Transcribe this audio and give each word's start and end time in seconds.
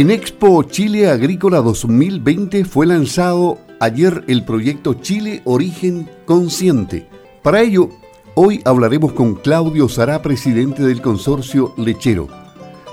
En 0.00 0.10
Expo 0.10 0.62
Chile 0.62 1.10
Agrícola 1.10 1.60
2020 1.60 2.64
fue 2.64 2.86
lanzado 2.86 3.58
ayer 3.80 4.24
el 4.28 4.46
proyecto 4.46 4.94
Chile 4.94 5.42
Origen 5.44 6.08
Consciente. 6.24 7.06
Para 7.42 7.60
ello, 7.60 7.90
hoy 8.34 8.62
hablaremos 8.64 9.12
con 9.12 9.34
Claudio 9.34 9.90
Sará, 9.90 10.22
presidente 10.22 10.84
del 10.84 11.02
consorcio 11.02 11.74
lechero. 11.76 12.28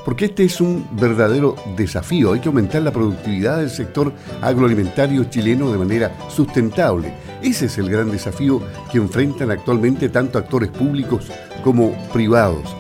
Porque 0.04 0.25
este 0.25 0.43
es 0.43 0.60
un 0.60 0.86
verdadero 1.00 1.56
desafío. 1.78 2.34
Hay 2.34 2.42
que 2.42 2.50
aumentar 2.50 2.82
la 2.82 2.92
productividad 2.92 3.60
del 3.60 3.70
sector 3.70 4.12
agroalimentario 4.42 5.24
chileno 5.24 5.71
de 5.71 5.78
manera 5.78 6.14
sustentable. 6.28 7.14
Ese 7.42 7.68
es 7.68 7.78
el 7.78 7.89
gran 7.89 8.12
desafío 8.12 8.62
que 8.92 8.98
enfrentan 8.98 9.50
actualmente 9.50 10.10
tanto 10.10 10.38
actores 10.39 10.71
públicos 10.71 11.28
como 11.64 11.94
privados. 12.12 12.76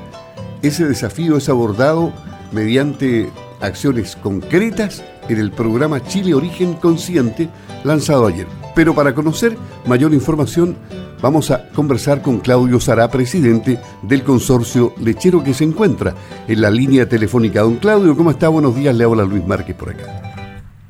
Ese 0.61 0.85
desafío 0.85 1.37
es 1.37 1.47
abordado 1.47 2.11
mediante 2.51 3.29
acciones 3.61 4.15
concretas 4.15 5.03
en 5.29 5.39
el 5.39 5.51
programa 5.51 6.01
Chile 6.03 6.33
Origen 6.33 6.73
Consciente 6.75 7.49
lanzado 7.83 8.27
ayer. 8.27 8.47
Pero 8.75 8.93
para 8.93 9.13
conocer 9.13 9.57
mayor 9.85 10.13
información 10.13 10.75
vamos 11.21 11.51
a 11.51 11.69
conversar 11.69 12.21
con 12.21 12.39
Claudio 12.39 12.79
Sará, 12.79 13.09
presidente 13.09 13.79
del 14.03 14.23
consorcio 14.23 14.93
lechero 14.99 15.43
que 15.43 15.53
se 15.53 15.63
encuentra 15.63 16.13
en 16.47 16.61
la 16.61 16.69
línea 16.69 17.09
telefónica. 17.09 17.61
Don 17.61 17.77
Claudio, 17.77 18.15
¿cómo 18.15 18.31
está? 18.31 18.49
Buenos 18.49 18.75
días, 18.75 18.95
le 18.95 19.03
habla 19.03 19.23
Luis 19.23 19.45
Márquez 19.45 19.75
por 19.75 19.89
acá. 19.89 20.05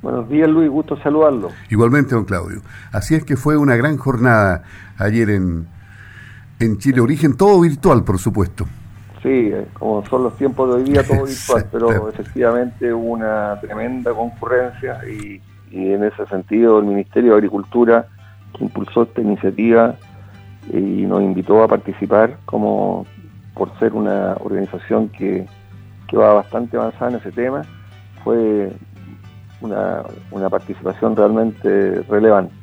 Buenos 0.02 0.30
días 0.30 0.50
Luis, 0.50 0.70
gusto 0.70 0.98
saludarlo. 1.02 1.50
Igualmente, 1.70 2.16
don 2.16 2.26
Claudio. 2.26 2.62
Así 2.92 3.16
es 3.16 3.24
que 3.24 3.36
fue 3.36 3.58
una 3.58 3.76
gran 3.76 3.98
jornada 3.98 4.64
ayer 4.98 5.30
en, 5.30 5.68
en 6.60 6.78
Chile 6.78 7.02
Origen, 7.02 7.36
todo 7.36 7.60
virtual, 7.62 8.04
por 8.04 8.20
supuesto. 8.20 8.68
Sí, 9.22 9.50
eh, 9.52 9.68
como 9.74 10.06
son 10.06 10.24
los 10.24 10.38
tiempos 10.38 10.70
de 10.70 10.76
hoy 10.76 10.84
día, 10.84 11.04
todo 11.04 11.26
virtual, 11.26 11.66
pero 11.72 12.10
efectivamente 12.10 12.94
hubo 12.94 13.14
una 13.14 13.60
tremenda 13.60 14.14
concurrencia 14.14 15.00
y, 15.08 15.42
en 15.72 16.04
ese 16.04 16.26
sentido 16.28 16.80
el 16.80 16.86
Ministerio 16.86 17.32
de 17.32 17.38
Agricultura, 17.38 18.08
que 18.58 18.64
impulsó 18.64 19.04
esta 19.04 19.22
iniciativa 19.22 19.96
y 20.72 21.06
nos 21.06 21.22
invitó 21.22 21.62
a 21.62 21.68
participar 21.68 22.38
como 22.46 23.06
por 23.54 23.78
ser 23.80 23.94
una 23.94 24.36
organización 24.40 25.10
que, 25.10 25.46
va 26.16 26.36
bastante 26.36 26.78
avanzada 26.78 27.12
en 27.12 27.18
ese 27.18 27.32
tema, 27.34 27.64
fue 28.24 28.72
una, 29.60 30.04
una 30.32 30.50
participación 30.50 31.18
realmente 31.18 32.02
relevante. 32.04 32.54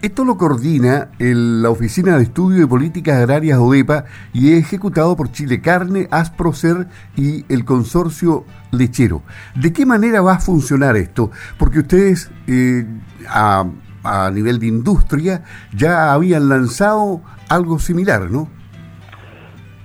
Esto 0.00 0.24
lo 0.24 0.36
coordina 0.36 1.08
la 1.18 1.70
Oficina 1.70 2.16
de 2.16 2.22
Estudio 2.22 2.60
de 2.60 2.68
Políticas 2.68 3.16
Agrarias 3.16 3.58
OEPA 3.58 4.04
y 4.32 4.52
es 4.52 4.60
ejecutado 4.60 5.16
por 5.16 5.32
Chile 5.32 5.60
Carne, 5.60 6.06
Asprocer 6.12 6.86
y 7.16 7.44
el 7.52 7.64
consorcio 7.64 8.44
lechero. 8.70 9.22
¿De 9.60 9.72
qué 9.72 9.84
manera 9.84 10.20
va 10.20 10.34
a 10.34 10.38
funcionar 10.38 10.96
esto? 10.96 11.32
Porque 11.58 11.80
ustedes 11.80 12.30
eh, 12.46 12.86
a, 13.28 13.66
nivel 14.32 14.60
de 14.60 14.68
industria 14.68 15.42
ya 15.76 16.12
habían 16.12 16.48
lanzado 16.48 17.20
algo 17.48 17.80
similar, 17.80 18.30
¿no? 18.30 18.48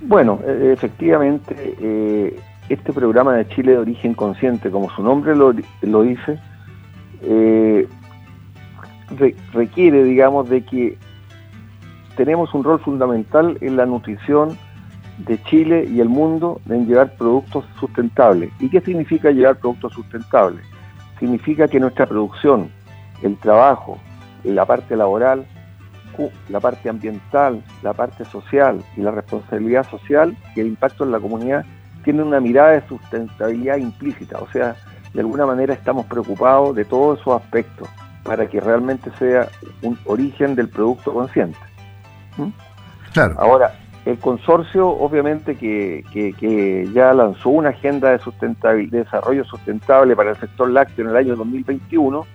Bueno, 0.02 0.40
e, 0.46 0.74
efectivamente, 0.74 1.56
eh, 1.58 2.40
este 2.70 2.94
programa 2.94 3.34
de 3.34 3.48
Chile 3.48 3.72
de 3.72 3.78
origen 3.80 4.14
consciente, 4.14 4.70
como 4.70 4.92
su 4.92 5.02
nombre 5.02 5.36
lo, 5.36 5.56
lo 5.82 6.04
dice, 6.04 6.40
eh, 7.24 7.88
requiere, 9.52 10.04
digamos, 10.04 10.50
de 10.50 10.64
que 10.64 10.98
tenemos 12.16 12.54
un 12.54 12.64
rol 12.64 12.80
fundamental 12.80 13.58
en 13.62 13.76
la 13.76 13.86
nutrición 13.86 14.58
de 15.18 15.42
Chile 15.44 15.88
y 15.90 16.00
el 16.00 16.10
mundo 16.10 16.60
en 16.70 16.88
llevar 16.88 17.16
productos 17.16 17.66
sustentables. 17.80 18.52
¿Y 18.60 18.70
qué 18.70 18.82
significa 18.82 19.32
llevar 19.32 19.58
productos 19.58 19.94
sustentables? 19.94 20.66
Significa 21.20 21.68
que 21.68 21.80
nuestra 21.80 22.06
producción, 22.06 22.70
el 23.22 23.38
trabajo, 23.38 24.00
la 24.44 24.66
parte 24.66 24.96
laboral, 24.96 25.46
la 26.50 26.60
parte 26.60 26.90
ambiental, 26.90 27.64
la 27.82 27.94
parte 27.94 28.24
social 28.26 28.84
y 28.96 29.02
la 29.02 29.12
responsabilidad 29.12 29.90
social 29.90 30.38
y 30.56 30.60
el 30.60 30.68
impacto 30.68 31.04
en 31.04 31.12
la 31.12 31.20
comunidad 31.20 31.66
tienen 32.04 32.28
una 32.28 32.40
mirada 32.40 32.72
de 32.72 32.88
sustentabilidad 32.88 33.78
implícita. 33.78 34.40
O 34.40 34.48
sea, 34.52 34.76
de 35.14 35.20
alguna 35.22 35.46
manera 35.46 35.74
estamos 35.74 36.06
preocupados 36.06 36.76
de 36.76 36.86
todos 36.86 37.20
esos 37.20 37.42
aspectos 37.42 37.90
para 38.24 38.48
que 38.48 38.60
realmente 38.60 39.12
sea 39.20 39.50
un 39.82 39.98
origen 40.06 40.56
del 40.56 40.70
producto 40.70 41.14
consciente. 41.14 41.58
¿Mm? 42.38 42.50
Claro. 43.14 43.36
Ahora, 43.38 43.74
el 44.06 44.18
consorcio 44.20 44.90
obviamente 44.90 45.56
que, 45.56 46.04
que, 46.12 46.90
ya 46.94 47.14
lanzó 47.14 47.50
una 47.50 47.70
agenda 47.70 48.12
de, 48.12 48.88
de 48.90 48.98
desarrollo 49.00 49.46
sustentable 49.46 50.16
para 50.16 50.32
el 50.32 50.38
sector 50.38 50.70
lácteo 50.70 51.06
en 51.06 51.12
el 51.12 51.18
año 51.18 51.36
2021, 51.36 52.26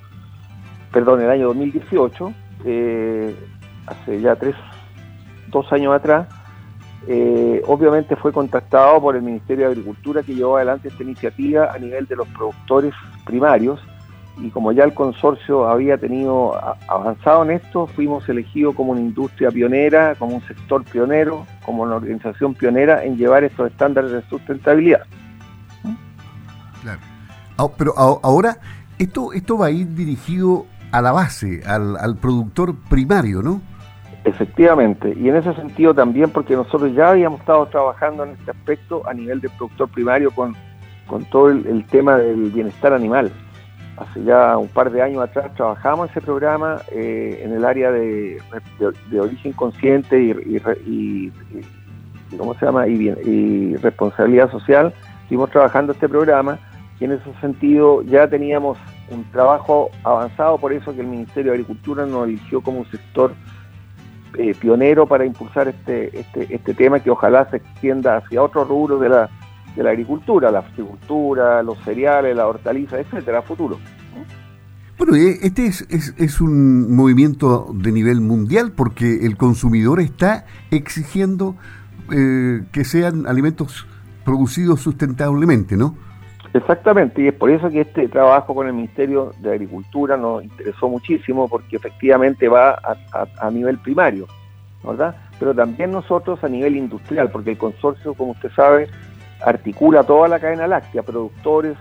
perdón, 0.92 1.20
en 1.20 1.26
el 1.26 1.32
año 1.32 1.46
2018, 1.48 2.32
eh, 2.64 3.36
hace 3.86 4.20
ya 4.20 4.36
tres, 4.36 4.54
dos 5.48 5.70
años 5.72 5.94
atrás, 5.94 6.28
eh, 7.06 7.62
obviamente 7.66 8.16
fue 8.16 8.32
contactado 8.32 9.00
por 9.00 9.16
el 9.16 9.22
Ministerio 9.22 9.66
de 9.66 9.72
Agricultura 9.72 10.22
que 10.22 10.34
llevó 10.34 10.56
adelante 10.56 10.88
esta 10.88 11.02
iniciativa 11.02 11.72
a 11.72 11.78
nivel 11.78 12.06
de 12.06 12.16
los 12.16 12.28
productores 12.28 12.94
primarios 13.24 13.80
y 14.40 14.50
como 14.50 14.72
ya 14.72 14.84
el 14.84 14.94
consorcio 14.94 15.68
había 15.68 15.98
tenido 15.98 16.54
avanzado 16.88 17.42
en 17.44 17.52
esto, 17.52 17.86
fuimos 17.86 18.28
elegidos 18.28 18.74
como 18.74 18.92
una 18.92 19.00
industria 19.00 19.50
pionera, 19.50 20.14
como 20.14 20.36
un 20.36 20.42
sector 20.42 20.84
pionero, 20.84 21.46
como 21.64 21.82
una 21.82 21.96
organización 21.96 22.54
pionera 22.54 23.04
en 23.04 23.16
llevar 23.16 23.44
estos 23.44 23.70
estándares 23.70 24.12
de 24.12 24.22
sustentabilidad. 24.28 25.02
Claro. 26.82 27.00
Ah, 27.56 27.66
pero 27.76 27.98
ahora, 27.98 28.58
esto, 28.98 29.32
esto 29.32 29.58
va 29.58 29.66
a 29.66 29.70
ir 29.70 29.94
dirigido 29.94 30.66
a 30.92 31.02
la 31.02 31.12
base, 31.12 31.60
al, 31.66 31.96
al 31.96 32.16
productor 32.16 32.76
primario, 32.88 33.42
¿no? 33.42 33.60
Efectivamente, 34.24 35.14
y 35.18 35.28
en 35.28 35.36
ese 35.36 35.54
sentido 35.54 35.94
también 35.94 36.30
porque 36.30 36.54
nosotros 36.54 36.94
ya 36.94 37.10
habíamos 37.10 37.40
estado 37.40 37.66
trabajando 37.66 38.24
en 38.24 38.30
este 38.30 38.50
aspecto 38.50 39.02
a 39.08 39.14
nivel 39.14 39.40
de 39.40 39.48
productor 39.48 39.88
primario 39.88 40.30
con, 40.30 40.54
con 41.06 41.24
todo 41.24 41.48
el 41.48 41.84
tema 41.86 42.16
del 42.16 42.50
bienestar 42.50 42.92
animal 42.92 43.32
hace 44.00 44.22
ya 44.24 44.56
un 44.56 44.68
par 44.68 44.90
de 44.90 45.02
años 45.02 45.22
atrás 45.22 45.52
trabajamos 45.54 46.10
ese 46.10 46.20
programa 46.20 46.80
eh, 46.90 47.42
en 47.44 47.52
el 47.52 47.64
área 47.64 47.90
de, 47.90 48.40
origen 49.18 49.52
consciente 49.52 50.20
y, 50.20 51.32
¿cómo 52.36 52.54
se 52.54 52.66
llama? 52.66 52.86
Y, 52.86 53.76
responsabilidad 53.76 54.50
social. 54.50 54.92
Estuvimos 55.22 55.50
trabajando 55.50 55.92
este 55.92 56.08
programa 56.08 56.58
y 57.00 57.04
en 57.04 57.12
ese 57.12 57.24
sentido 57.40 58.02
ya 58.02 58.28
teníamos 58.28 58.78
un 59.10 59.24
trabajo 59.30 59.90
avanzado, 60.04 60.58
por 60.58 60.72
eso 60.72 60.94
que 60.94 61.00
el 61.00 61.06
Ministerio 61.06 61.52
de 61.52 61.58
Agricultura 61.58 62.06
nos 62.06 62.28
eligió 62.28 62.60
como 62.60 62.80
un 62.80 62.90
sector 62.90 63.32
eh, 64.36 64.54
pionero 64.58 65.06
para 65.06 65.24
impulsar 65.24 65.68
este, 65.68 66.18
este, 66.18 66.54
este 66.54 66.74
tema 66.74 67.00
que 67.00 67.10
ojalá 67.10 67.48
se 67.50 67.58
extienda 67.58 68.16
hacia 68.18 68.42
otros 68.42 68.68
rubros 68.68 69.00
de 69.00 69.08
la, 69.08 69.30
de 69.78 69.84
la 69.84 69.90
agricultura, 69.90 70.50
la 70.50 70.62
fruticultura, 70.62 71.62
los 71.62 71.78
cereales, 71.84 72.36
la 72.36 72.48
hortaliza, 72.48 72.98
etcétera, 72.98 73.38
a 73.38 73.42
futuro. 73.42 73.78
Bueno, 74.98 75.14
este 75.14 75.66
es, 75.66 75.86
es, 75.88 76.40
un 76.40 76.96
movimiento 76.96 77.68
de 77.72 77.92
nivel 77.92 78.20
mundial 78.20 78.72
porque 78.72 79.24
el 79.24 79.36
consumidor 79.36 80.00
está 80.00 80.46
exigiendo 80.72 81.54
eh, 82.12 82.64
que 82.72 82.84
sean 82.84 83.28
alimentos 83.28 83.86
producidos 84.24 84.80
sustentablemente, 84.80 85.76
¿no? 85.76 85.94
Exactamente, 86.52 87.22
y 87.22 87.28
es 87.28 87.34
por 87.34 87.50
eso 87.50 87.70
que 87.70 87.82
este 87.82 88.08
trabajo 88.08 88.56
con 88.56 88.66
el 88.66 88.72
Ministerio 88.72 89.32
de 89.38 89.52
Agricultura 89.52 90.16
nos 90.16 90.42
interesó 90.42 90.88
muchísimo 90.88 91.46
porque 91.46 91.76
efectivamente 91.76 92.48
va 92.48 92.70
a, 92.70 92.96
a 93.40 93.50
nivel 93.52 93.78
primario, 93.78 94.26
¿verdad? 94.82 95.14
Pero 95.38 95.54
también 95.54 95.92
nosotros 95.92 96.42
a 96.42 96.48
nivel 96.48 96.76
industrial, 96.76 97.30
porque 97.30 97.50
el 97.50 97.58
consorcio, 97.58 98.14
como 98.14 98.32
usted 98.32 98.50
sabe, 98.56 98.88
articula 99.44 100.04
toda 100.04 100.28
la 100.28 100.38
cadena 100.38 100.66
láctea, 100.66 101.02
productores, 101.02 101.76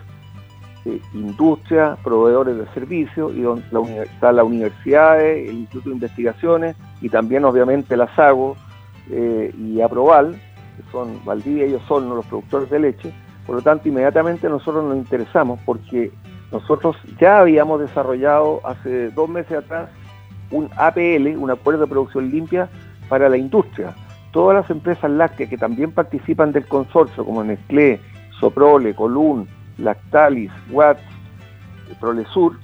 eh, 0.85 1.01
industria, 1.13 1.97
proveedores 2.03 2.57
de 2.57 2.65
servicios, 2.73 3.33
y 3.35 3.41
donde 3.41 3.63
la, 3.71 4.03
está 4.03 4.31
la 4.31 4.43
universidad, 4.43 5.21
el 5.21 5.53
Instituto 5.53 5.89
de 5.89 5.95
Investigaciones 5.95 6.75
y 7.01 7.09
también 7.09 7.45
obviamente 7.45 7.97
la 7.97 8.13
SAGO 8.15 8.55
eh, 9.09 9.53
y 9.57 9.81
Aproval, 9.81 10.33
que 10.33 10.91
son 10.91 11.19
Valdivia 11.25 11.65
y 11.65 11.79
son 11.87 12.09
los 12.09 12.25
productores 12.25 12.69
de 12.69 12.79
leche. 12.79 13.13
Por 13.45 13.55
lo 13.55 13.61
tanto, 13.61 13.87
inmediatamente 13.87 14.49
nosotros 14.49 14.83
nos 14.83 14.97
interesamos 14.97 15.59
porque 15.65 16.11
nosotros 16.51 16.95
ya 17.19 17.39
habíamos 17.39 17.79
desarrollado 17.79 18.61
hace 18.65 19.09
dos 19.09 19.29
meses 19.29 19.57
atrás 19.57 19.89
un 20.51 20.69
APL, 20.77 21.35
un 21.37 21.51
acuerdo 21.51 21.81
de 21.81 21.87
producción 21.87 22.29
limpia 22.29 22.69
para 23.09 23.27
la 23.27 23.37
industria 23.37 23.93
todas 24.31 24.55
las 24.55 24.69
empresas 24.69 25.09
lácteas 25.09 25.49
que 25.49 25.57
también 25.57 25.91
participan 25.91 26.51
del 26.51 26.65
consorcio, 26.65 27.25
como 27.25 27.43
Nestlé, 27.43 27.99
Soprole, 28.39 28.93
Colún, 28.93 29.47
Lactalis, 29.77 30.51
Watts, 30.71 31.01
Prolesur, 31.99 32.57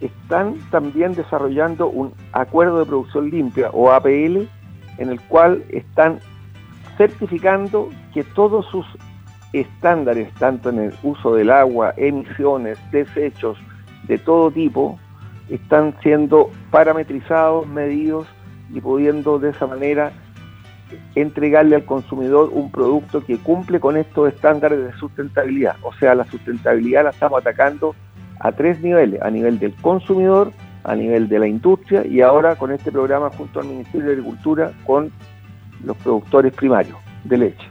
están 0.00 0.54
también 0.70 1.14
desarrollando 1.14 1.88
un 1.88 2.12
acuerdo 2.32 2.78
de 2.78 2.86
producción 2.86 3.30
limpia 3.30 3.70
o 3.72 3.90
APL 3.90 4.48
en 4.98 5.08
el 5.08 5.20
cual 5.22 5.64
están 5.70 6.20
certificando 6.96 7.90
que 8.12 8.22
todos 8.22 8.66
sus 8.66 8.86
estándares 9.52 10.32
tanto 10.34 10.70
en 10.70 10.78
el 10.78 10.94
uso 11.02 11.34
del 11.34 11.50
agua, 11.50 11.94
emisiones, 11.96 12.78
desechos 12.90 13.58
de 14.06 14.18
todo 14.18 14.50
tipo, 14.50 14.98
están 15.48 15.94
siendo 16.02 16.50
parametrizados, 16.70 17.66
medidos 17.66 18.26
y 18.72 18.80
pudiendo 18.80 19.38
de 19.38 19.50
esa 19.50 19.66
manera 19.66 20.12
entregarle 21.14 21.76
al 21.76 21.84
consumidor 21.84 22.50
un 22.52 22.70
producto 22.70 23.24
que 23.24 23.38
cumple 23.38 23.80
con 23.80 23.96
estos 23.96 24.32
estándares 24.32 24.84
de 24.84 24.92
sustentabilidad. 24.94 25.76
O 25.82 25.92
sea, 25.94 26.14
la 26.14 26.24
sustentabilidad 26.24 27.04
la 27.04 27.10
estamos 27.10 27.40
atacando 27.40 27.94
a 28.40 28.52
tres 28.52 28.80
niveles, 28.80 29.20
a 29.22 29.30
nivel 29.30 29.58
del 29.58 29.74
consumidor, 29.74 30.52
a 30.84 30.94
nivel 30.94 31.28
de 31.28 31.38
la 31.38 31.48
industria 31.48 32.06
y 32.06 32.20
ahora 32.20 32.54
con 32.54 32.70
este 32.70 32.92
programa 32.92 33.30
junto 33.30 33.60
al 33.60 33.66
Ministerio 33.66 34.06
de 34.06 34.12
Agricultura 34.12 34.72
con 34.84 35.10
los 35.84 35.96
productores 35.96 36.54
primarios 36.54 36.96
de 37.24 37.38
leche. 37.38 37.68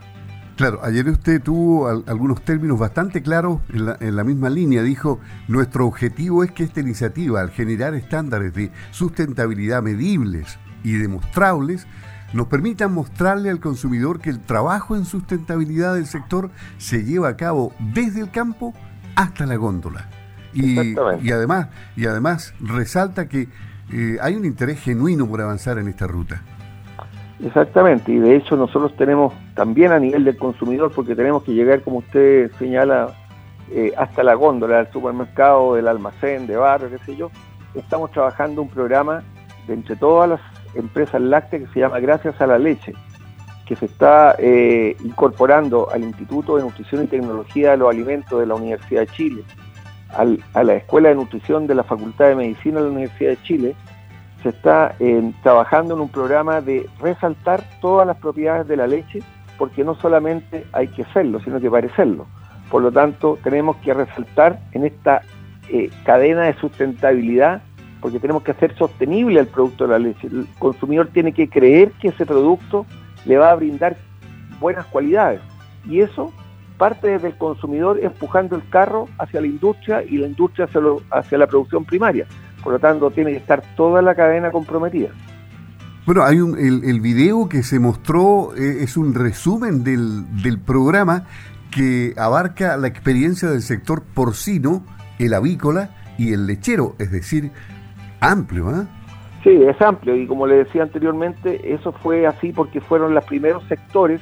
Claro, 0.58 0.80
ayer 0.84 1.06
usted 1.10 1.42
tuvo 1.42 1.90
algunos 1.90 2.42
términos 2.44 2.80
bastante 2.80 3.22
claros 3.22 3.60
en 3.74 4.16
la, 4.16 4.24
misma 4.24 4.50
línea. 4.50 4.84
Dijo, 4.84 5.20
nuestro 5.50 5.86
objetivo 5.86 6.46
es 6.46 6.52
que 6.52 6.64
esta 6.64 6.80
iniciativa, 6.80 7.42
al 7.42 7.50
generar 7.50 7.94
estándares 7.94 8.54
de 8.54 8.72
sustentabilidad 8.92 9.82
medibles 9.82 10.58
y 10.82 10.94
demostrables, 10.94 11.88
nos 12.34 12.48
permita 12.48 12.88
mostrarle 12.88 13.50
al 13.50 13.60
consumidor 13.60 14.20
que 14.20 14.30
el 14.30 14.40
trabajo 14.40 14.96
en 14.96 15.06
sustentabilidad 15.06 15.96
del 15.96 16.06
sector 16.06 16.50
se 16.78 17.04
lleva 17.04 17.30
a 17.30 17.38
cabo 17.38 17.74
desde 17.94 18.22
el 18.22 18.32
campo 18.32 18.74
hasta 19.16 19.46
la 19.46 19.56
góndola. 19.56 20.10
Y, 20.54 20.96
y 21.22 21.32
además, 21.32 21.68
y 21.96 22.06
además 22.06 22.54
resalta 22.62 23.28
que 23.28 23.50
eh, 23.92 24.18
hay 24.22 24.36
un 24.36 24.46
interés 24.46 24.82
genuino 24.82 25.28
por 25.28 25.42
avanzar 25.42 25.78
en 25.78 25.88
esta 25.88 26.08
ruta. 26.08 26.42
Exactamente, 27.44 28.14
y 28.14 28.20
de 28.20 28.38
hecho 28.38 28.56
nosotros 28.56 28.96
tenemos 28.96 29.34
también 29.56 29.92
a 29.92 30.00
nivel 30.00 30.24
del 30.24 30.38
consumidor, 30.38 30.92
porque 30.96 31.16
tenemos 31.16 31.44
que 31.44 31.54
llegar, 31.54 31.82
como 31.82 31.98
usted 31.98 32.50
señala, 32.58 33.10
eh, 33.72 33.92
hasta 33.98 34.24
la 34.24 34.36
góndola 34.36 34.78
del 34.78 34.92
supermercado, 34.92 35.76
del 35.76 35.88
almacén, 35.88 36.48
de 36.48 36.56
barrio, 36.56 36.90
qué 36.90 36.98
sé 37.00 37.16
yo, 37.18 37.30
estamos 37.74 38.12
trabajando 38.12 38.62
un 38.62 38.70
programa 38.70 39.22
de 39.68 39.74
entre 39.74 39.98
todas 39.98 40.30
las 40.30 40.40
empresas 40.76 41.22
lácteas 41.22 41.64
que 41.64 41.74
se 41.74 41.80
llama 41.80 42.00
Gracias 42.00 42.40
a 42.42 42.48
la 42.48 42.58
Leche, 42.58 42.94
que 43.66 43.76
se 43.76 43.86
está 43.86 44.36
eh, 44.38 44.96
incorporando 45.04 45.90
al 45.92 46.04
Instituto 46.04 46.58
de 46.58 46.64
Nutrición 46.64 47.04
y 47.04 47.08
Tecnología 47.08 47.72
de 47.72 47.78
los 47.78 47.90
Alimentos 47.90 48.40
de 48.40 48.46
la 48.46 48.56
Universidad 48.56 49.02
de 49.02 49.08
Chile, 49.08 49.44
a 50.54 50.64
la 50.64 50.76
Escuela 50.76 51.10
de 51.10 51.16
Nutrición 51.16 51.68
de 51.68 51.76
la 51.76 51.84
Facultad 51.84 52.28
de 52.28 52.36
Medicina 52.36 52.78
de 52.80 52.86
la 52.86 52.92
Universidad 52.92 53.32
de 53.32 53.44
Chile, 53.44 53.76
se 54.46 54.50
está 54.50 54.96
eh, 55.00 55.34
trabajando 55.42 55.96
en 55.96 56.02
un 56.02 56.10
programa 56.10 56.62
de 56.62 56.88
resaltar 57.02 57.64
todas 57.82 58.06
las 58.06 58.18
propiedades 58.18 58.68
de 58.68 58.78
la 58.78 58.86
leche, 58.86 59.24
porque 59.58 59.84
no 59.84 59.96
solamente 59.96 60.68
hay 60.72 60.88
que 60.90 61.02
hacerlo, 61.02 61.40
sino 61.40 61.60
que 61.60 61.68
parecerlo. 61.68 62.28
Por 62.70 62.84
lo 62.84 62.92
tanto, 62.92 63.40
tenemos 63.44 63.76
que 63.78 63.96
resaltar 63.96 64.60
en 64.74 64.86
esta 64.86 65.24
eh, 65.70 65.90
cadena 66.06 66.44
de 66.44 66.54
sustentabilidad, 66.60 67.64
porque 68.02 68.20
tenemos 68.20 68.44
que 68.44 68.52
hacer 68.52 68.76
sostenible 68.78 69.40
el 69.40 69.48
producto 69.48 69.86
de 69.86 69.90
la 69.92 70.00
leche. 70.00 70.28
El 70.28 70.48
consumidor 70.60 71.10
tiene 71.14 71.34
que 71.34 71.50
creer 71.50 71.92
que 71.94 72.10
ese 72.10 72.26
producto 72.26 72.86
le 73.26 73.38
va 73.38 73.52
a 73.52 73.56
brindar 73.56 73.98
buenas 74.60 74.86
cualidades. 74.88 75.42
Y 75.88 76.02
eso 76.02 76.32
parte 76.78 77.08
desde 77.08 77.28
el 77.28 77.38
consumidor 77.38 78.00
empujando 78.02 78.56
el 78.56 78.68
carro 78.70 79.08
hacia 79.18 79.42
la 79.42 79.48
industria 79.48 80.04
y 80.04 80.18
la 80.18 80.28
industria 80.28 80.66
hacia, 80.66 80.82
hacia 81.12 81.38
la 81.38 81.48
producción 81.48 81.86
primaria. 81.86 82.28
Por 82.64 82.74
lo 82.74 82.80
tanto, 82.80 83.12
tiene 83.12 83.32
que 83.32 83.38
estar 83.38 83.62
toda 83.76 84.02
la 84.02 84.16
cadena 84.16 84.52
comprometida. 84.52 85.10
Bueno, 86.06 86.24
hay 86.24 86.40
un, 86.40 86.58
el, 86.58 86.84
el 86.84 87.02
video 87.02 87.50
que 87.50 87.64
se 87.64 87.80
mostró 87.80 88.54
eh, 88.56 88.84
es 88.84 88.98
un 88.98 89.14
resumen 89.14 89.84
del, 89.84 90.42
del 90.44 90.60
programa 90.60 91.26
que 91.72 92.14
abarca 92.18 92.78
la 92.78 92.88
experiencia 92.88 93.50
del 93.50 93.62
sector 93.62 94.04
porcino, 94.04 94.84
el 95.18 95.34
avícola 95.34 95.90
y 96.18 96.34
el 96.34 96.46
lechero, 96.46 96.96
es 97.00 97.12
decir, 97.12 97.52
amplio. 98.32 98.70
¿eh? 98.72 98.86
Sí, 99.44 99.52
es 99.52 99.80
amplio 99.82 100.16
y 100.16 100.28
como 100.28 100.48
le 100.48 100.56
decía 100.56 100.84
anteriormente, 100.84 101.74
eso 101.74 101.92
fue 101.92 102.26
así 102.26 102.52
porque 102.52 102.82
fueron 102.82 103.14
los 103.14 103.24
primeros 103.26 103.64
sectores 103.66 104.22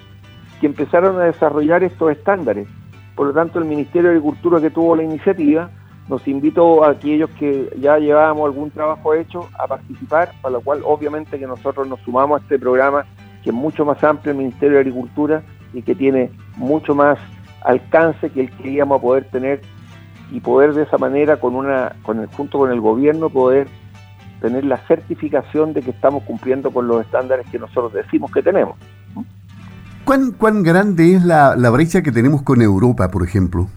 que 0.60 0.68
empezaron 0.68 1.20
a 1.20 1.26
desarrollar 1.26 1.84
estos 1.84 2.12
estándares. 2.12 2.68
Por 3.16 3.28
lo 3.28 3.34
tanto, 3.34 3.60
el 3.60 3.66
Ministerio 3.66 4.10
de 4.10 4.18
Agricultura 4.18 4.60
que 4.60 4.70
tuvo 4.70 4.96
la 4.96 5.04
iniciativa 5.04 5.70
nos 6.10 6.28
invitó 6.28 6.84
a 6.84 6.92
aquellos 6.92 7.30
que 7.32 7.70
ya 7.80 7.98
llevábamos 7.98 8.46
algún 8.46 8.72
trabajo 8.72 9.14
hecho 9.14 9.48
a 9.58 9.68
participar, 9.68 10.32
para 10.42 10.54
lo 10.54 10.62
cual 10.62 10.82
obviamente 10.84 11.40
que 11.40 11.48
nosotros 11.48 11.88
nos 11.88 12.00
sumamos 12.02 12.40
a 12.40 12.44
este 12.44 12.60
programa 12.60 13.06
que 13.44 13.50
es 13.50 13.56
mucho 13.56 13.86
más 13.86 14.04
amplio 14.04 14.32
el 14.32 14.38
Ministerio 14.38 14.76
de 14.76 14.82
Agricultura 14.82 15.44
y 15.74 15.82
que 15.82 15.96
tiene 15.96 16.32
mucho 16.58 16.96
más 16.96 17.20
alcance 17.62 18.30
que 18.30 18.42
el 18.42 18.52
que 18.52 18.70
íbamos 18.70 19.00
a 19.00 19.02
poder 19.02 19.26
tener 19.30 19.62
y 20.32 20.40
poder 20.40 20.74
de 20.74 20.84
esa 20.84 20.98
manera 20.98 21.38
con 21.38 21.56
una 21.56 21.96
con 22.04 22.20
el 22.20 22.28
junto 22.28 22.60
con 22.60 22.72
el 22.72 22.82
gobierno 22.82 23.30
poder 23.30 23.68
tener 24.44 24.66
la 24.66 24.76
certificación 24.88 25.72
de 25.72 25.82
que 25.82 25.92
estamos 25.92 26.22
cumpliendo 26.24 26.70
con 26.70 26.86
los 26.86 27.06
estándares 27.06 27.48
que 27.50 27.58
nosotros 27.58 27.94
decimos 27.94 28.30
que 28.30 28.44
tenemos. 28.44 28.76
¿Cuán, 30.04 30.34
cuán 30.34 30.64
grande 30.64 31.16
es 31.16 31.24
la, 31.24 31.56
la 31.56 31.70
brecha 31.70 32.02
que 32.02 32.12
tenemos 32.12 32.42
con 32.42 32.62
Europa, 32.62 33.08
por 33.08 33.24
ejemplo? 33.24 33.70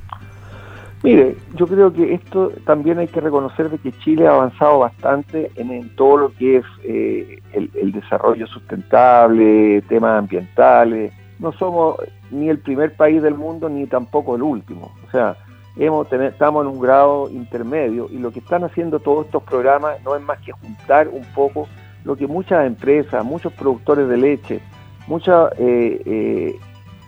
Mire, 1.04 1.36
yo 1.54 1.68
creo 1.68 1.92
que 1.92 2.14
esto 2.14 2.50
también 2.64 2.98
hay 2.98 3.06
que 3.06 3.20
reconocer 3.20 3.70
de 3.70 3.78
que 3.78 3.92
Chile 3.92 4.26
ha 4.26 4.32
avanzado 4.32 4.80
bastante 4.80 5.52
en, 5.54 5.88
todo 5.90 6.16
lo 6.16 6.32
que 6.32 6.56
es 6.56 6.64
eh, 6.82 7.40
el, 7.52 7.92
desarrollo 7.92 8.48
sustentable, 8.48 9.82
temas 9.82 10.18
ambientales. 10.18 11.12
No 11.38 11.52
somos 11.52 11.94
ni 12.32 12.48
el 12.48 12.58
primer 12.58 12.96
país 12.96 13.22
del 13.22 13.36
mundo 13.36 13.68
ni 13.68 13.86
tampoco 13.86 14.34
el 14.34 14.42
último. 14.42 14.92
O 15.06 15.10
sea, 15.12 15.36
estamos 15.76 16.64
en 16.64 16.72
un 16.72 16.80
grado 16.80 17.28
intermedio 17.30 18.08
y 18.10 18.18
lo 18.18 18.30
que 18.32 18.38
están 18.38 18.64
haciendo 18.64 18.98
todos 18.98 19.26
estos 19.26 19.42
programas 19.42 20.02
no 20.04 20.16
es 20.16 20.22
más 20.22 20.38
que 20.40 20.52
juntar 20.52 21.08
un 21.08 21.24
poco 21.34 21.68
lo 22.04 22.16
que 22.16 22.26
muchas 22.26 22.66
empresas, 22.66 23.24
muchos 23.24 23.52
productores 23.52 24.08
de 24.08 24.16
leche, 24.16 24.60
mucha 25.06 25.48
eh, 25.58 26.00
eh, 26.04 26.56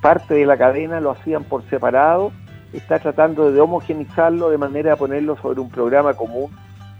parte 0.02 0.34
de 0.34 0.46
la 0.46 0.56
cadena 0.56 1.00
lo 1.00 1.12
hacían 1.12 1.44
por 1.44 1.62
separado 1.70 2.32
está 2.72 2.98
tratando 2.98 3.50
de 3.50 3.60
homogenizarlo 3.60 4.50
de 4.50 4.58
manera 4.58 4.92
a 4.92 4.96
ponerlo 4.96 5.36
sobre 5.36 5.60
un 5.60 5.70
programa 5.70 6.14
común 6.14 6.50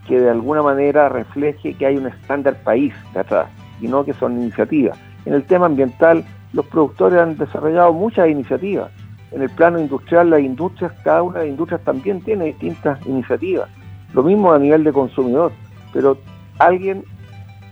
que 0.06 0.18
de 0.18 0.30
alguna 0.30 0.62
manera 0.62 1.08
refleje 1.08 1.74
que 1.74 1.86
hay 1.86 1.96
un 1.96 2.06
estándar 2.06 2.62
país 2.62 2.94
de 3.12 3.20
atrás 3.20 3.48
y 3.80 3.88
no 3.88 4.04
que 4.04 4.14
son 4.14 4.40
iniciativas. 4.40 4.98
En 5.26 5.34
el 5.34 5.44
tema 5.44 5.66
ambiental, 5.66 6.24
los 6.52 6.64
productores 6.66 7.20
han 7.20 7.36
desarrollado 7.36 7.92
muchas 7.92 8.28
iniciativas. 8.28 8.90
En 9.30 9.42
el 9.42 9.50
plano 9.50 9.78
industrial, 9.78 10.30
las 10.30 10.40
industrias, 10.40 10.92
cada 11.04 11.22
una 11.22 11.40
de 11.40 11.44
las 11.46 11.50
industrias 11.50 11.82
también 11.84 12.20
tiene 12.22 12.46
distintas 12.46 13.04
iniciativas. 13.06 13.68
Lo 14.14 14.22
mismo 14.22 14.52
a 14.52 14.58
nivel 14.58 14.84
de 14.84 14.92
consumidor, 14.92 15.52
pero 15.92 16.18
alguien 16.58 17.04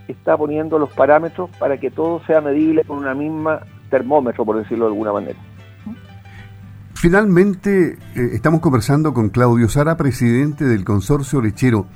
está 0.06 0.36
poniendo 0.36 0.78
los 0.78 0.92
parámetros 0.92 1.50
para 1.58 1.78
que 1.78 1.90
todo 1.90 2.20
sea 2.26 2.40
medible 2.40 2.84
con 2.84 2.98
una 2.98 3.14
misma 3.14 3.60
termómetro, 3.90 4.44
por 4.44 4.58
decirlo 4.58 4.86
de 4.86 4.92
alguna 4.92 5.12
manera. 5.12 5.38
Finalmente, 6.94 7.98
eh, 8.14 8.30
estamos 8.32 8.60
conversando 8.60 9.12
con 9.12 9.28
Claudio 9.28 9.68
Sara, 9.68 9.96
presidente 9.96 10.64
del 10.64 10.84
consorcio 10.84 11.40
lechero. 11.40 11.86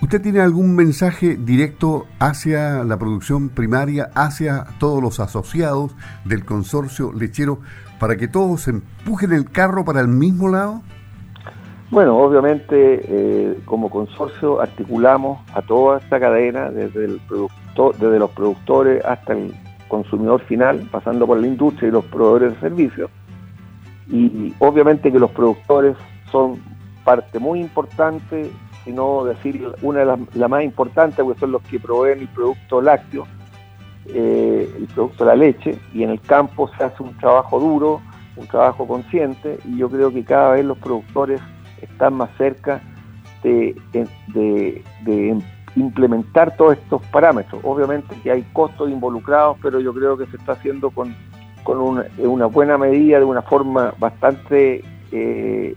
¿Usted 0.00 0.22
tiene 0.22 0.40
algún 0.40 0.76
mensaje 0.76 1.36
directo 1.36 2.06
hacia 2.20 2.84
la 2.84 2.96
producción 2.98 3.48
primaria, 3.48 4.10
hacia 4.14 4.64
todos 4.78 5.02
los 5.02 5.18
asociados 5.18 5.96
del 6.24 6.44
consorcio 6.44 7.12
lechero, 7.12 7.58
para 7.98 8.16
que 8.16 8.28
todos 8.28 8.68
empujen 8.68 9.32
el 9.32 9.50
carro 9.50 9.84
para 9.84 10.00
el 10.00 10.08
mismo 10.08 10.48
lado? 10.48 10.82
Bueno, 11.90 12.18
obviamente 12.18 13.00
eh, 13.02 13.58
como 13.64 13.88
consorcio 13.88 14.60
articulamos 14.60 15.40
a 15.54 15.62
toda 15.62 15.98
esta 15.98 16.20
cadena, 16.20 16.70
desde, 16.70 17.08
los 17.08 18.30
productores 18.30 19.02
hasta 19.04 19.32
el 19.32 19.54
consumidor 19.88 20.40
final, 20.42 20.86
pasando 20.90 21.26
por 21.26 21.40
la 21.40 21.46
industria 21.46 21.88
y 21.88 21.92
los 21.92 22.04
proveedores 22.04 22.54
de 22.54 22.60
servicios 22.60 23.10
y 24.10 24.54
obviamente 24.58 25.12
que 25.12 25.18
los 25.18 25.30
productores 25.30 25.96
son 26.30 26.58
parte 27.04 27.38
muy 27.38 27.60
importante, 27.60 28.50
si 28.84 28.92
no 28.92 29.24
decir 29.24 29.66
una 29.82 30.00
de 30.00 30.04
las 30.06 30.18
la 30.34 30.48
más 30.48 30.62
importantes, 30.62 31.24
porque 31.24 31.40
son 31.40 31.52
los 31.52 31.62
que 31.62 31.78
proveen 31.78 32.20
el 32.20 32.28
producto 32.28 32.80
lácteo, 32.80 33.26
eh, 34.08 34.70
el 34.76 34.86
producto 34.86 35.24
de 35.24 35.30
la 35.30 35.36
leche, 35.36 35.78
y 35.92 36.02
en 36.02 36.10
el 36.10 36.20
campo 36.20 36.70
se 36.76 36.84
hace 36.84 37.02
un 37.02 37.16
trabajo 37.18 37.58
duro, 37.58 38.00
un 38.36 38.46
trabajo 38.46 38.86
consciente, 38.86 39.58
y 39.64 39.78
yo 39.78 39.88
creo 39.88 40.12
que 40.12 40.24
cada 40.24 40.52
vez 40.52 40.64
los 40.64 40.78
productores 40.78 41.40
están 41.80 42.14
más 42.14 42.30
cerca 42.36 42.80
de, 43.42 43.76
implementar 45.76 46.56
todos 46.56 46.76
estos 46.76 47.02
parámetros. 47.06 47.60
Obviamente 47.62 48.16
que 48.22 48.32
hay 48.32 48.42
costos 48.52 48.90
involucrados, 48.90 49.58
pero 49.62 49.78
yo 49.78 49.94
creo 49.94 50.16
que 50.16 50.26
se 50.26 50.36
está 50.36 50.52
haciendo 50.52 50.90
con 50.90 51.14
con 51.68 51.78
una, 51.80 52.46
buena 52.46 52.78
medida, 52.78 53.18
de 53.18 53.26
una 53.26 53.42
forma 53.42 53.92
bastante 53.98 54.82
eh, 55.12 55.74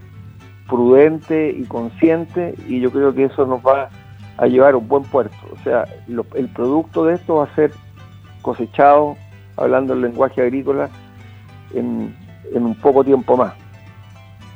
prudente 0.66 1.50
y 1.50 1.64
consciente, 1.64 2.54
y 2.66 2.80
yo 2.80 2.90
creo 2.90 3.14
que 3.14 3.24
eso 3.24 3.44
nos 3.44 3.60
va 3.60 3.90
a 4.38 4.46
llevar 4.46 4.72
a 4.72 4.78
un 4.78 4.88
buen 4.88 5.02
puerto. 5.02 5.36
O 5.52 5.62
sea, 5.62 5.84
el 6.08 6.48
producto 6.48 7.04
de 7.04 7.16
esto 7.16 7.36
va 7.36 7.44
a 7.44 7.54
ser 7.54 7.72
cosechado, 8.42 9.16
hablando 9.56 9.94
el 9.94 10.02
lenguaje 10.02 10.42
agrícola, 10.42 10.90
en, 11.74 12.14
en 12.52 12.64
un 12.64 12.74
poco 12.74 13.04
tiempo 13.04 13.36
más. 13.36 13.54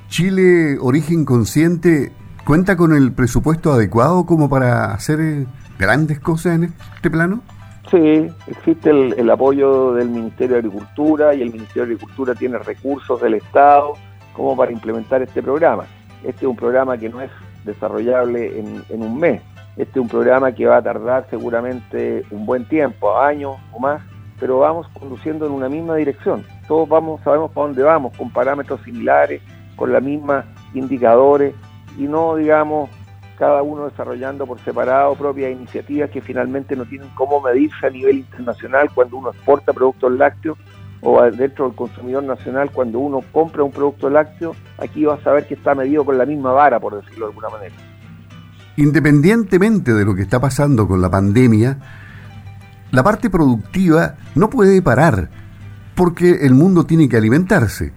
Chile 0.09 0.77
Origen 0.81 1.25
Consciente 1.25 2.13
cuenta 2.47 2.77
con 2.77 2.95
el 2.95 3.13
presupuesto 3.13 3.73
adecuado 3.73 4.25
como 4.25 4.49
para 4.49 4.93
hacer 4.95 5.21
eh, 5.21 5.47
grandes 5.79 6.21
cosas 6.21 6.55
en 6.55 6.65
este 6.95 7.11
plano? 7.11 7.43
Sí, 7.91 8.29
existe 8.47 8.91
el, 8.91 9.31
apoyo 9.31 9.93
del 9.95 10.09
Ministerio 10.09 10.55
de 10.55 10.59
Agricultura 10.61 11.35
y 11.35 11.43
el 11.43 11.53
Ministerio 11.53 11.83
de 11.83 11.95
Agricultura 11.95 12.35
tiene 12.35 12.59
recursos 12.59 13.21
del 13.21 13.35
Estado 13.35 13.95
como 14.33 14.57
para 14.57 14.73
implementar 14.73 15.23
este 15.23 15.43
programa. 15.43 15.85
Este 16.25 16.45
es 16.45 16.51
un 16.51 16.57
programa 16.57 16.99
que 16.99 17.09
no 17.09 17.21
es 17.21 17.31
desarrollable 17.65 18.59
en, 18.59 19.03
un 19.03 19.19
mes. 19.19 19.41
Este 19.77 19.99
es 19.99 20.03
un 20.03 20.09
programa 20.09 20.53
que 20.53 20.67
va 20.67 20.79
a 20.79 20.83
tardar 20.83 21.27
seguramente 21.29 22.25
un 22.31 22.47
buen 22.47 22.67
tiempo, 22.67 23.19
años 23.19 23.57
o 23.73 23.79
más, 23.79 24.03
pero 24.41 24.61
vamos 24.61 24.89
conduciendo 24.99 25.47
en 25.47 25.53
una 25.53 25.69
misma 25.69 25.97
dirección. 25.97 26.45
Todos 26.67 26.89
vamos, 26.89 27.21
sabemos 27.23 27.51
para 27.53 27.67
dónde 27.67 27.83
vamos, 27.83 28.17
con 28.17 28.31
parámetros 28.31 28.81
similares, 28.83 29.43
con 29.77 29.93
las 29.93 30.03
mismas 30.03 30.47
indicadores 30.73 31.55
y 31.99 32.05
no, 32.05 32.37
digamos, 32.37 32.89
cada 33.37 33.63
uno 33.63 33.85
desarrollando 33.89 34.47
por 34.47 34.59
separado 34.61 35.15
propias 35.15 35.53
iniciativas 35.53 36.09
que 36.11 36.23
finalmente 36.23 36.75
no 36.75 36.87
tienen 36.87 37.11
cómo 37.15 37.43
medirse 37.43 37.87
a 37.87 37.91
nivel 37.91 38.19
internacional 38.19 38.91
cuando 38.95 39.19
uno 39.19 39.31
exporta 39.31 39.75
productos 39.75 40.13
lácteos 40.13 40.57
o 41.03 41.23
dentro 41.23 41.67
del 41.67 41.77
consumidor 41.77 42.23
nacional 42.23 42.71
cuando 42.71 42.99
uno 42.99 43.21
compra 43.31 43.63
un 43.63 43.71
producto 43.71 44.09
lácteo, 44.09 44.57
aquí 44.79 45.05
va 45.05 45.15
a 45.15 45.21
saber 45.21 45.47
que 45.47 45.55
está 45.55 45.75
medido 45.75 46.03
con 46.03 46.17
la 46.17 46.25
misma 46.25 46.53
vara, 46.53 46.81
por 46.81 46.97
decirlo 46.97 47.27
de 47.27 47.33
alguna 47.33 47.51
manera. 47.51 47.75
Independientemente 48.77 49.95
de 49.95 50.05
lo 50.05 50.15
que 50.15 50.23
está 50.23 50.41
pasando 50.41 50.87
con 50.87 51.01
la 51.01 51.11
pandemia, 51.11 51.79
la 52.91 53.03
parte 53.03 53.31
productiva 53.31 54.15
no 54.35 54.51
puede 54.51 54.83
parar 54.83 55.31
porque 55.95 56.47
el 56.47 56.55
mundo 56.55 56.85
tiene 56.85 57.09
que 57.09 57.17
alimentarse. 57.17 57.93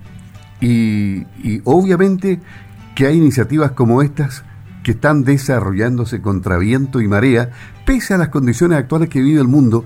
Y, 0.62 1.26
obviamente 1.64 2.40
que 2.96 3.08
hay 3.08 3.18
iniciativas 3.18 3.72
como 3.72 4.02
estas 4.02 4.44
que 4.84 4.92
están 4.92 5.24
desarrollándose 5.24 6.22
contra 6.22 6.58
viento 6.58 7.00
y 7.00 7.08
marea, 7.08 7.50
pese 7.86 8.14
a 8.14 8.18
las 8.18 8.30
condiciones 8.30 8.78
actuales 8.78 9.10
que 9.10 9.22
vive 9.22 9.40
el 9.40 9.48
mundo 9.48 9.86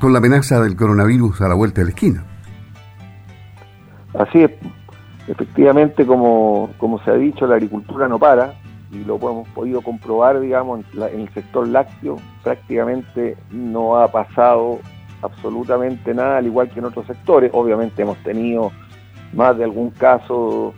con 0.00 0.12
la 0.12 0.18
amenaza 0.18 0.60
del 0.60 0.74
coronavirus 0.74 1.40
a 1.40 1.48
la 1.48 1.54
vuelta 1.54 1.80
de 1.80 1.84
la 1.84 1.90
esquina. 1.90 2.24
Así 4.18 4.42
es, 4.42 4.50
efectivamente, 5.28 6.04
como, 6.04 6.70
como 6.78 6.98
se 7.04 7.10
ha 7.10 7.14
dicho, 7.14 7.46
la 7.46 7.54
agricultura 7.54 8.08
no 8.08 8.18
para, 8.18 8.54
y 8.92 9.04
lo 9.04 9.16
hemos 9.16 9.48
podido 9.48 9.80
comprobar, 9.80 10.38
digamos, 10.38 10.84
en, 10.92 11.02
el 11.02 11.28
sector 11.32 11.66
lácteo, 11.66 12.18
prácticamente 12.42 13.38
no 13.50 13.96
ha 13.96 14.12
pasado 14.12 14.80
absolutamente 15.22 16.12
nada, 16.14 16.36
al 16.36 16.46
igual 16.46 16.68
que 16.68 16.80
en 16.80 16.84
otros 16.84 17.06
sectores. 17.06 17.50
Obviamente 17.54 18.02
hemos 18.02 18.18
tenido 18.18 18.70
más 19.32 19.56
de 19.56 19.64
algún 19.64 19.90
caso 19.90 20.74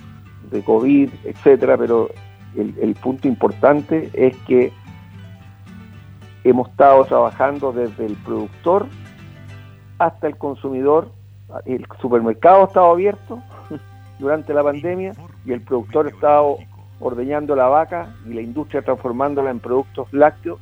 de 0.51 0.63
COVID, 0.63 1.11
etcétera, 1.25 1.77
pero 1.77 2.09
el, 2.57 2.95
punto 2.95 3.27
importante 3.27 4.11
es 4.13 4.37
que 4.47 4.73
hemos 6.45 6.69
estado 6.69 7.05
trabajando 7.07 7.73
desde 7.73 8.07
el 8.07 8.15
productor 8.15 8.87
hasta 9.99 10.29
el 10.29 10.37
consumidor. 10.37 11.09
El 11.65 11.85
supermercado 12.01 12.63
ha 12.63 12.67
estado 12.67 12.91
abierto 12.93 13.43
durante 14.21 14.55
la 14.55 14.63
pandemia 14.63 15.15
y 15.45 15.53
el 15.53 15.63
productor 15.63 16.07
ha 16.07 16.11
estado 16.11 16.59
ordeñando 17.05 17.55
la 17.55 17.69
vaca 17.69 18.09
y 18.27 18.33
la 18.33 18.41
industria 18.41 18.81
transformándola 18.81 19.51
en 19.51 19.61
productos 19.61 20.09
lácteos 20.13 20.59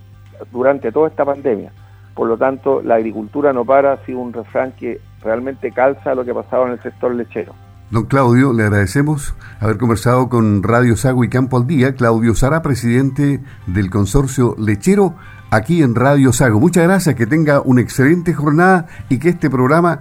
durante 0.51 0.91
toda 0.91 1.09
esta 1.09 1.25
pandemia. 1.25 1.73
Por 2.15 2.27
lo 2.29 2.37
tanto, 2.37 2.83
la 2.83 2.97
agricultura 2.97 3.53
no 3.53 3.65
para, 3.65 3.93
ha 3.93 4.05
sido 4.05 4.19
un 4.19 4.33
refrán 4.33 4.73
que 4.73 5.01
realmente 5.23 5.71
calza 5.71 6.15
lo 6.15 6.25
que 6.25 6.35
pasaba 6.35 6.67
en 6.67 6.73
el 6.73 6.83
sector 6.83 7.15
lechero. 7.15 7.55
Don 7.91 8.07
Claudio, 8.07 8.53
le 8.53 8.65
agradecemos 8.65 9.35
haber 9.61 9.79
conversado 9.79 10.29
con 10.29 10.63
Radio 10.63 10.97
Sago 10.97 11.25
y 11.25 11.29
Campo 11.29 11.59
al 11.59 11.67
Día. 11.67 11.95
Claudio 11.95 12.35
Sara, 12.35 12.61
presidente 12.61 13.41
del 13.67 13.91
consorcio 13.91 14.57
lechero, 14.59 15.15
aquí 15.51 15.83
en 15.83 15.95
Radio 15.95 16.33
Sago. 16.33 16.59
Muchas 16.59 16.85
gracias, 16.85 17.15
que 17.15 17.27
tenga 17.27 17.61
una 17.61 17.83
excelente 17.83 18.33
jornada 18.35 18.87
y 19.09 19.19
que 19.19 19.29
este 19.29 19.49
programa 19.49 20.01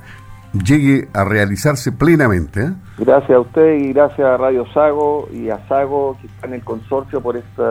llegue 0.53 1.10
a 1.13 1.24
realizarse 1.24 1.91
plenamente. 1.91 2.63
¿eh? 2.63 2.74
Gracias 2.98 3.31
a 3.31 3.39
usted 3.39 3.75
y 3.75 3.93
gracias 3.93 4.27
a 4.27 4.38
Radio 4.38 4.65
Sago 4.74 5.29
y 5.34 5.50
a 5.50 5.65
Sago 5.67 6.17
que 6.20 6.27
está 6.27 6.48
en 6.48 6.53
el 6.53 6.63
consorcio 6.63 7.22
por 7.22 7.38
este 7.38 7.63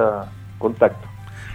contacto. 0.58 1.06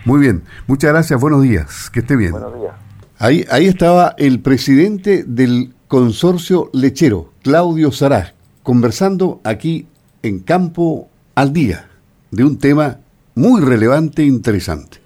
Muy 0.06 0.20
bien, 0.20 0.44
muchas 0.68 0.92
gracias, 0.92 1.20
buenos 1.20 1.42
días, 1.42 1.90
que 1.90 2.02
esté 2.02 2.16
bien. 2.16 2.32
Buenos 2.32 2.60
días. 2.60 2.74
Ahí, 3.18 3.46
ahí 3.50 3.68
estaba 3.68 4.14
el 4.18 4.42
presidente 4.42 5.24
del 5.26 5.74
consorcio 5.88 6.70
lechero, 6.74 7.32
Claudio 7.42 7.92
Sará 7.92 8.36
conversando 8.66 9.42
aquí 9.44 9.88
en 10.24 10.40
Campo 10.40 11.08
al 11.36 11.54
Día 11.54 11.88
de 12.32 12.44
un 12.44 12.58
tema 12.58 12.98
muy 13.36 13.62
relevante 13.62 14.24
e 14.24 14.26
interesante. 14.26 15.05